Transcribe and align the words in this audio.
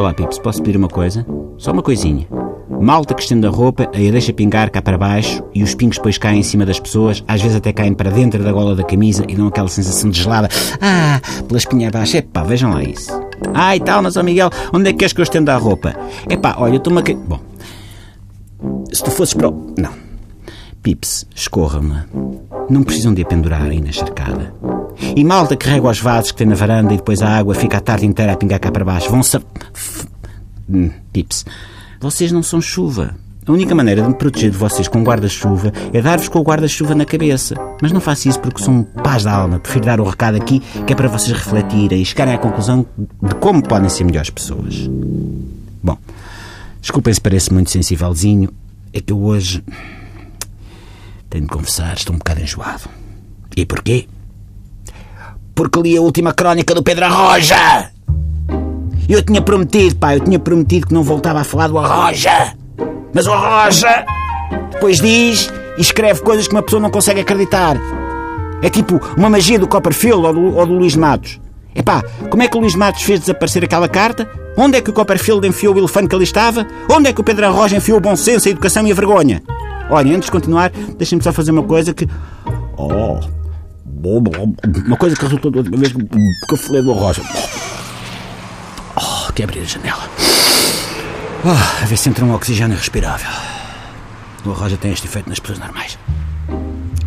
Olá, 0.00 0.14
Pips, 0.14 0.38
posso 0.38 0.62
pedir 0.62 0.78
uma 0.78 0.88
coisa? 0.88 1.26
Só 1.58 1.72
uma 1.72 1.82
coisinha. 1.82 2.26
Malta 2.80 3.12
que 3.12 3.20
estende 3.20 3.46
a 3.46 3.50
roupa, 3.50 3.86
aí 3.92 4.08
a 4.08 4.10
deixa 4.10 4.32
pingar 4.32 4.70
cá 4.70 4.80
para 4.80 4.96
baixo 4.96 5.44
e 5.54 5.62
os 5.62 5.74
pingos 5.74 5.98
depois 5.98 6.16
caem 6.16 6.40
em 6.40 6.42
cima 6.42 6.64
das 6.64 6.80
pessoas, 6.80 7.22
às 7.28 7.42
vezes 7.42 7.58
até 7.58 7.70
caem 7.70 7.92
para 7.92 8.10
dentro 8.10 8.42
da 8.42 8.50
gola 8.50 8.74
da 8.74 8.82
camisa 8.82 9.26
e 9.28 9.36
dão 9.36 9.46
aquela 9.46 9.68
sensação 9.68 10.08
de 10.08 10.22
gelada. 10.22 10.48
Ah, 10.80 11.20
pela 11.46 11.58
espinha 11.58 11.88
abaixo. 11.88 12.16
Epá, 12.16 12.42
vejam 12.42 12.72
lá 12.72 12.82
isso. 12.82 13.12
Ah, 13.52 13.76
e 13.76 13.80
tal, 13.80 14.00
mas 14.00 14.16
ó 14.16 14.22
Miguel, 14.22 14.48
onde 14.72 14.88
é 14.88 14.92
que 14.92 15.00
queres 15.00 15.12
que 15.12 15.20
eu 15.20 15.24
estenda 15.24 15.54
a 15.54 15.58
roupa? 15.58 15.94
Epá, 16.30 16.54
olha, 16.56 16.72
eu 16.72 16.78
estou-me 16.78 17.00
a... 17.00 17.14
Bom, 17.14 17.40
se 18.90 19.04
tu 19.04 19.10
fosses 19.10 19.34
para 19.34 19.50
o... 19.50 19.74
Não. 19.76 20.09
Pips, 20.82 21.26
escorra-me. 21.34 22.04
Não 22.70 22.82
precisam 22.82 23.12
de 23.12 23.22
a 23.22 23.26
pendurar 23.26 23.62
aí 23.62 23.80
na 23.80 23.92
charcada. 23.92 24.54
E 25.14 25.22
malta 25.22 25.56
que 25.56 25.68
rega 25.68 25.88
os 25.88 26.00
vasos 26.00 26.32
que 26.32 26.38
tem 26.38 26.46
na 26.46 26.54
varanda 26.54 26.94
e 26.94 26.96
depois 26.96 27.20
a 27.20 27.28
água 27.28 27.54
fica 27.54 27.76
a 27.76 27.80
tarde 27.80 28.06
inteira 28.06 28.32
a 28.32 28.36
pingar 28.36 28.60
cá 28.60 28.70
para 28.70 28.84
baixo. 28.84 29.10
Vão-se... 29.10 29.36
A... 29.36 29.42
Hum, 30.68 30.90
Pips, 31.12 31.44
vocês 32.00 32.32
não 32.32 32.42
são 32.42 32.60
chuva. 32.60 33.14
A 33.46 33.52
única 33.52 33.74
maneira 33.74 34.02
de 34.02 34.08
me 34.08 34.14
proteger 34.14 34.50
de 34.50 34.56
vocês 34.56 34.86
com 34.86 35.02
guarda-chuva 35.02 35.72
é 35.92 36.00
dar-vos 36.00 36.28
com 36.28 36.38
o 36.38 36.42
guarda-chuva 36.42 36.94
na 36.94 37.04
cabeça. 37.04 37.56
Mas 37.82 37.90
não 37.90 38.00
faço 38.00 38.28
isso 38.28 38.38
porque 38.38 38.62
sou 38.62 38.72
um 38.72 38.82
paz 38.82 39.24
da 39.24 39.32
alma. 39.32 39.58
Prefiro 39.58 39.84
dar 39.84 40.00
o 40.00 40.04
recado 40.04 40.36
aqui 40.36 40.60
que 40.86 40.92
é 40.92 40.96
para 40.96 41.08
vocês 41.08 41.36
refletirem 41.36 42.00
e 42.00 42.04
chegarem 42.04 42.34
à 42.34 42.38
conclusão 42.38 42.86
de 42.96 43.34
como 43.34 43.62
podem 43.62 43.88
ser 43.88 44.04
melhores 44.04 44.30
pessoas. 44.30 44.88
Bom, 45.82 45.98
desculpem 46.80 47.12
se 47.12 47.20
parece 47.20 47.52
muito 47.52 47.70
sensívelzinho. 47.70 48.50
É 48.92 49.00
que 49.00 49.12
eu 49.12 49.20
hoje. 49.20 49.62
Tenho 51.30 51.44
de 51.44 51.50
confessar, 51.50 51.94
estou 51.94 52.14
um 52.14 52.18
bocado 52.18 52.40
enjoado. 52.40 52.82
E 53.56 53.64
porquê? 53.64 54.06
Porque 55.54 55.80
li 55.80 55.96
a 55.96 56.00
última 56.00 56.34
crónica 56.34 56.74
do 56.74 56.82
Pedro 56.82 57.04
Arroja! 57.04 57.90
Eu 59.08 59.22
tinha 59.22 59.40
prometido, 59.40 59.96
pá, 59.96 60.16
eu 60.16 60.20
tinha 60.20 60.38
prometido 60.38 60.88
que 60.88 60.94
não 60.94 61.04
voltava 61.04 61.40
a 61.40 61.44
falar 61.44 61.68
do 61.68 61.78
Arroja! 61.78 62.54
Mas 63.14 63.26
o 63.26 63.32
Arroja 63.32 64.04
depois 64.72 65.00
diz 65.00 65.52
e 65.78 65.80
escreve 65.80 66.20
coisas 66.20 66.48
que 66.48 66.54
uma 66.54 66.62
pessoa 66.62 66.82
não 66.82 66.90
consegue 66.90 67.20
acreditar. 67.20 67.76
É 68.60 68.68
tipo 68.68 69.00
uma 69.16 69.30
magia 69.30 69.58
do 69.58 69.68
Copperfield 69.68 70.26
ou 70.26 70.32
do, 70.32 70.56
ou 70.56 70.66
do 70.66 70.74
Luís 70.74 70.96
Matos. 70.96 71.40
Epá, 71.74 72.02
como 72.28 72.42
é 72.42 72.48
que 72.48 72.56
o 72.56 72.60
Luís 72.60 72.74
Matos 72.74 73.02
fez 73.02 73.20
desaparecer 73.20 73.62
aquela 73.62 73.88
carta? 73.88 74.28
Onde 74.56 74.78
é 74.78 74.80
que 74.80 74.90
o 74.90 74.92
Copperfield 74.92 75.46
enfiou 75.46 75.74
o 75.74 75.78
elefante 75.78 76.08
que 76.08 76.14
ali 76.14 76.24
estava? 76.24 76.66
Onde 76.90 77.08
é 77.08 77.12
que 77.12 77.20
o 77.20 77.24
Pedro 77.24 77.46
Arroja 77.46 77.76
enfiou 77.76 77.98
o 77.98 78.00
bom 78.00 78.16
senso, 78.16 78.48
a 78.48 78.50
educação 78.50 78.84
e 78.86 78.90
a 78.90 78.94
vergonha? 78.94 79.42
Olha, 79.90 80.14
antes 80.14 80.26
de 80.26 80.32
continuar, 80.32 80.70
deixem-me 80.96 81.22
só 81.22 81.32
fazer 81.32 81.50
uma 81.50 81.64
coisa 81.64 81.92
que. 81.92 82.08
Oh! 82.76 83.18
Uma 84.86 84.96
coisa 84.96 85.16
que 85.16 85.22
resultou 85.22 85.50
da 85.50 85.58
última 85.58 85.76
vez 85.76 85.92
que 85.92 86.54
eu 86.54 86.56
falei 86.56 86.82
do 86.82 86.92
Arroja. 86.92 87.22
Oh, 88.96 89.32
que 89.32 89.42
abrir 89.42 89.60
a 89.60 89.64
janela. 89.64 90.02
Oh, 91.44 91.82
a 91.82 91.86
ver 91.86 91.96
se 91.96 92.08
entra 92.08 92.24
um 92.24 92.32
oxigênio 92.32 92.76
respirável. 92.76 93.28
O 94.44 94.52
Arroja 94.52 94.76
tem 94.76 94.92
este 94.92 95.06
efeito 95.06 95.28
nas 95.28 95.38
pessoas 95.38 95.58
normais. 95.58 95.98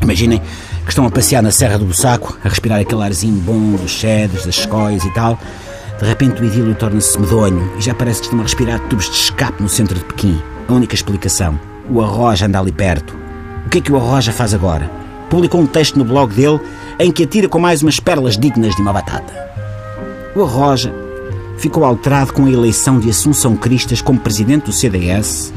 Imaginem 0.01 0.41
que 0.83 0.89
estão 0.89 1.05
a 1.05 1.09
passear 1.09 1.41
na 1.41 1.51
Serra 1.51 1.79
do 1.79 1.85
Bussaco, 1.85 2.37
a 2.43 2.49
respirar 2.49 2.81
aquele 2.81 3.01
arzinho 3.01 3.39
bom 3.41 3.75
dos 3.75 3.99
cedros, 3.99 4.45
das 4.45 4.57
escóias 4.57 5.05
e 5.05 5.13
tal. 5.13 5.39
De 5.99 6.05
repente 6.05 6.41
o 6.41 6.45
idílio 6.45 6.75
torna-se 6.75 7.17
medonho 7.17 7.71
e 7.77 7.81
já 7.81 7.95
parece 7.95 8.19
que 8.19 8.25
estão 8.25 8.39
a 8.39 8.43
respirar 8.43 8.79
tubos 8.89 9.05
de 9.05 9.15
escape 9.15 9.63
no 9.63 9.69
centro 9.69 9.97
de 9.97 10.03
Pequim. 10.03 10.41
A 10.67 10.73
única 10.73 10.93
explicação: 10.93 11.57
o 11.89 12.01
Arroja 12.01 12.45
anda 12.45 12.59
ali 12.59 12.71
perto. 12.71 13.15
O 13.65 13.69
que 13.69 13.77
é 13.77 13.81
que 13.81 13.91
o 13.91 13.97
Arroja 13.97 14.31
faz 14.31 14.53
agora? 14.53 14.89
Publicou 15.29 15.61
um 15.61 15.65
texto 15.65 15.97
no 15.97 16.05
blog 16.05 16.33
dele 16.33 16.59
em 16.99 17.11
que 17.11 17.23
atira 17.23 17.47
com 17.47 17.59
mais 17.59 17.81
umas 17.81 17.99
pérolas 17.99 18.37
dignas 18.37 18.75
de 18.75 18.81
uma 18.81 18.93
batata. 18.93 19.33
O 20.35 20.43
Arroja 20.43 20.93
ficou 21.57 21.83
alterado 21.83 22.33
com 22.33 22.45
a 22.45 22.51
eleição 22.51 22.99
de 22.99 23.09
Assunção 23.09 23.55
Cristas 23.55 24.01
como 24.01 24.19
presidente 24.19 24.65
do 24.65 24.71
CDS, 24.71 25.53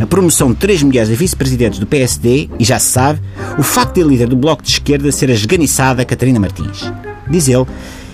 a 0.00 0.06
promoção 0.06 0.50
de 0.50 0.56
três 0.56 0.82
mulheres 0.82 1.10
a 1.10 1.14
vice-presidentes 1.14 1.78
do 1.78 1.86
PSD 1.86 2.48
e, 2.58 2.64
já 2.64 2.78
se 2.78 2.92
sabe, 2.92 3.20
o 3.58 3.62
facto 3.62 3.96
de 3.96 4.02
a 4.02 4.06
líder 4.06 4.28
do 4.28 4.36
Bloco 4.36 4.62
de 4.62 4.70
Esquerda 4.70 5.10
ser 5.12 5.30
a 5.30 5.34
esganiçada 5.34 6.04
Catarina 6.04 6.40
Martins. 6.40 6.90
Diz 7.28 7.48
ele 7.48 7.66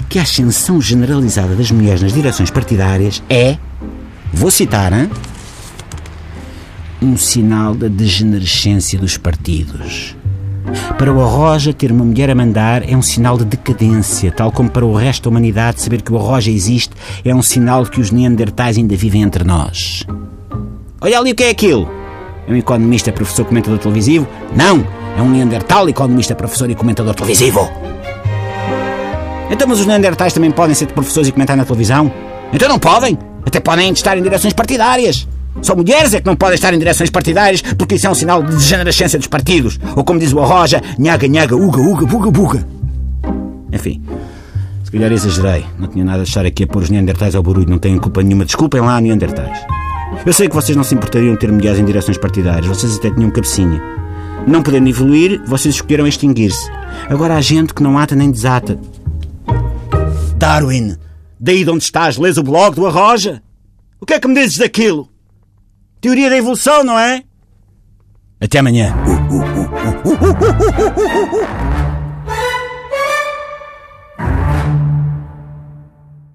que 0.08 0.18
a 0.18 0.22
ascensão 0.22 0.80
generalizada 0.80 1.54
das 1.54 1.70
mulheres 1.70 2.02
nas 2.02 2.12
direções 2.12 2.50
partidárias 2.50 3.22
é, 3.28 3.58
vou 4.32 4.50
citar, 4.50 4.92
hein? 4.92 5.10
Um 7.00 7.16
sinal 7.16 7.74
da 7.74 7.88
degenerescência 7.88 8.98
dos 8.98 9.16
partidos. 9.16 10.16
Para 10.98 11.12
o 11.12 11.22
Arroja, 11.22 11.72
ter 11.72 11.92
uma 11.92 12.04
mulher 12.04 12.30
a 12.30 12.34
mandar 12.34 12.88
é 12.88 12.96
um 12.96 13.02
sinal 13.02 13.36
de 13.36 13.44
decadência, 13.44 14.32
tal 14.32 14.50
como 14.50 14.68
para 14.68 14.84
o 14.84 14.94
resto 14.94 15.24
da 15.24 15.30
humanidade 15.30 15.80
saber 15.80 16.02
que 16.02 16.12
o 16.12 16.16
Arroja 16.16 16.50
existe 16.50 16.90
é 17.24 17.34
um 17.34 17.42
sinal 17.42 17.84
de 17.84 17.90
que 17.90 18.00
os 18.00 18.10
neandertais 18.10 18.76
ainda 18.76 18.96
vivem 18.96 19.22
entre 19.22 19.44
nós. 19.44 20.04
Olha 21.00 21.18
ali 21.18 21.32
o 21.32 21.34
que 21.34 21.44
é 21.44 21.50
aquilo! 21.50 21.88
É 22.48 22.52
um 22.52 22.56
economista, 22.56 23.12
professor, 23.12 23.44
comentador 23.44 23.78
televisivo? 23.78 24.26
Não! 24.56 24.86
É 25.16 25.22
um 25.22 25.30
neandertal, 25.30 25.88
economista, 25.88 26.34
professor 26.34 26.70
e 26.70 26.74
comentador 26.74 27.14
televisivo! 27.14 27.70
Então, 29.50 29.68
mas 29.68 29.78
os 29.78 29.86
neandertais 29.86 30.32
também 30.32 30.50
podem 30.50 30.74
ser 30.74 30.86
professores 30.86 31.28
e 31.28 31.32
comentar 31.32 31.56
na 31.56 31.64
televisão? 31.64 32.12
Então 32.52 32.68
não 32.68 32.78
podem! 32.78 33.16
Até 33.44 33.60
podem 33.60 33.92
estar 33.92 34.18
em 34.18 34.22
direções 34.22 34.52
partidárias! 34.52 35.28
Só 35.62 35.74
mulheres 35.74 36.14
é 36.14 36.20
que 36.20 36.26
não 36.26 36.36
podem 36.36 36.54
estar 36.54 36.72
em 36.72 36.78
direções 36.78 37.10
partidárias 37.10 37.62
porque 37.62 37.96
isso 37.96 38.06
é 38.06 38.10
um 38.10 38.14
sinal 38.14 38.42
de 38.42 38.56
degenerescência 38.56 39.18
dos 39.18 39.28
partidos. 39.28 39.78
Ou 39.96 40.04
como 40.04 40.18
diz 40.18 40.32
o 40.32 40.40
Arroja, 40.40 40.82
nhaga, 40.98 41.26
nhaga, 41.26 41.56
uga, 41.56 41.80
uga, 41.80 42.06
buga, 42.06 42.30
buga. 42.30 42.66
Enfim, 43.72 44.02
se 44.84 44.90
calhar 44.90 45.10
exagerei. 45.10 45.64
Não 45.78 45.88
tinha 45.88 46.04
nada 46.04 46.22
de 46.22 46.28
estar 46.28 46.46
aqui 46.46 46.64
a 46.64 46.66
pôr 46.66 46.82
os 46.82 46.90
neandertais 46.90 47.34
ao 47.34 47.42
barulho. 47.42 47.68
Não 47.68 47.78
têm 47.78 47.98
culpa 47.98 48.22
nenhuma. 48.22 48.44
Desculpem 48.44 48.80
lá, 48.80 49.00
neandertais. 49.00 49.58
Eu 50.24 50.32
sei 50.32 50.48
que 50.48 50.54
vocês 50.54 50.76
não 50.76 50.84
se 50.84 50.94
importariam 50.94 51.34
de 51.34 51.40
ter 51.40 51.50
mulheres 51.50 51.78
em 51.78 51.84
direções 51.84 52.16
partidárias. 52.18 52.66
Vocês 52.66 52.96
até 52.96 53.10
tinham 53.10 53.30
cabecinha. 53.30 53.82
Não 54.46 54.62
podendo 54.62 54.88
evoluir, 54.88 55.42
vocês 55.46 55.74
escolheram 55.74 56.06
extinguir-se. 56.06 56.70
Agora 57.10 57.34
há 57.34 57.40
gente 57.40 57.74
que 57.74 57.82
não 57.82 57.98
ata 57.98 58.14
nem 58.14 58.30
desata. 58.30 58.78
Darwin, 60.36 60.96
daí 61.40 61.64
de 61.64 61.70
onde 61.70 61.82
estás, 61.82 62.16
lês 62.16 62.38
o 62.38 62.42
blog 62.42 62.76
do 62.76 62.86
Arroja? 62.86 63.42
O 64.00 64.06
que 64.06 64.14
é 64.14 64.20
que 64.20 64.28
me 64.28 64.34
dizes 64.34 64.58
daquilo? 64.58 65.08
Teoria 66.06 66.30
da 66.30 66.36
evolução, 66.36 66.84
não 66.84 66.96
é? 66.96 67.24
Até 68.40 68.60
amanhã. 68.60 68.94